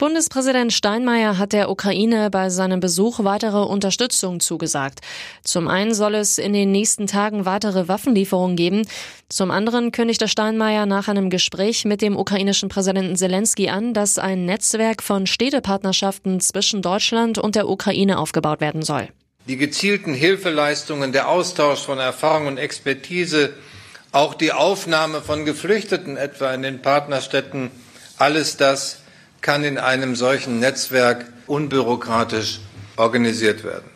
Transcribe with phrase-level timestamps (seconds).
[0.00, 5.00] Bundespräsident Steinmeier hat der Ukraine bei seinem Besuch weitere Unterstützung zugesagt.
[5.44, 8.88] Zum einen soll es in den nächsten Tagen weitere Waffenlieferungen geben.
[9.28, 14.46] Zum anderen kündigte Steinmeier nach einem Gespräch mit dem ukrainischen Präsidenten Zelensky an, dass ein
[14.46, 19.10] Netzwerk von Städtepartnerschaften zwischen Deutschland und der Ukraine aufgebaut werden soll.
[19.48, 23.52] Die gezielten Hilfeleistungen, der Austausch von Erfahrung und Expertise,
[24.12, 27.70] auch die Aufnahme von Geflüchteten etwa in den Partnerstädten,
[28.16, 28.99] alles das
[29.40, 32.60] kann in einem solchen Netzwerk unbürokratisch
[32.96, 33.90] organisiert werden.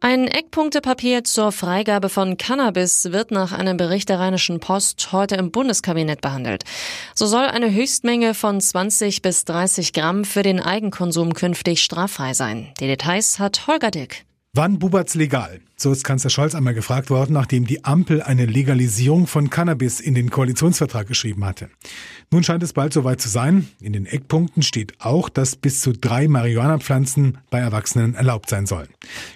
[0.00, 5.50] Ein Eckpunktepapier zur Freigabe von Cannabis wird nach einem Bericht der Rheinischen Post heute im
[5.50, 6.62] Bundeskabinett behandelt.
[7.16, 12.72] So soll eine Höchstmenge von 20 bis 30 Gramm für den Eigenkonsum künftig straffrei sein.
[12.78, 14.27] Die Details hat Holger Dick.
[14.54, 15.60] Wann bubert's legal?
[15.76, 20.14] So ist Kanzler Scholz einmal gefragt worden, nachdem die Ampel eine Legalisierung von Cannabis in
[20.14, 21.68] den Koalitionsvertrag geschrieben hatte.
[22.30, 23.68] Nun scheint es bald soweit zu sein.
[23.78, 28.88] In den Eckpunkten steht auch, dass bis zu drei Marihuana-Pflanzen bei Erwachsenen erlaubt sein sollen.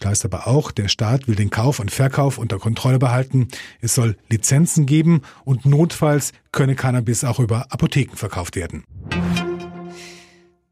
[0.00, 3.48] Klar ist aber auch, der Staat will den Kauf und Verkauf unter Kontrolle behalten.
[3.82, 8.84] Es soll Lizenzen geben und notfalls könne Cannabis auch über Apotheken verkauft werden.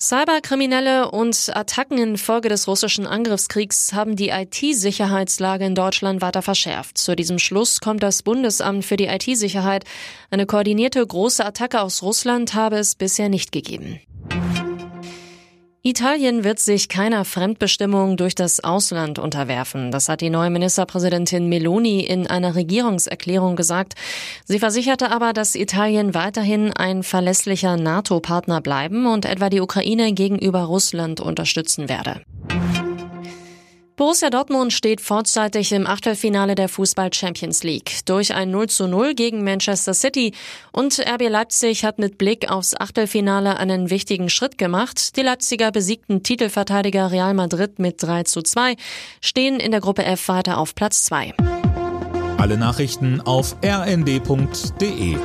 [0.02, 6.98] Cyberkriminelle und Attacken infolge des russischen Angriffskriegs haben die IT-Sicherheitslage in Deutschland weiter verschärft.
[6.98, 9.84] Zu diesem Schluss kommt das Bundesamt für die IT-Sicherheit.
[10.28, 14.00] Eine koordinierte große Attacke aus Russland habe es bisher nicht gegeben.
[15.84, 19.90] Italien wird sich keiner Fremdbestimmung durch das Ausland unterwerfen.
[19.90, 23.94] Das hat die neue Ministerpräsidentin Meloni in einer Regierungserklärung gesagt.
[24.44, 30.60] Sie versicherte aber, dass Italien weiterhin ein verlässlicher NATO-Partner bleiben und etwa die Ukraine gegenüber
[30.60, 32.20] Russland unterstützen werde.
[34.02, 38.00] Borussia Dortmund steht vorzeitig im Achtelfinale der Fußball Champions League.
[38.04, 40.34] Durch ein 0 zu 0 gegen Manchester City
[40.72, 45.16] und RB Leipzig hat mit Blick aufs Achtelfinale einen wichtigen Schritt gemacht.
[45.16, 48.74] Die Leipziger besiegten Titelverteidiger Real Madrid mit 3 zu 2,
[49.20, 51.34] stehen in der Gruppe F weiter auf Platz 2.
[52.38, 55.16] Alle Nachrichten auf rnd.de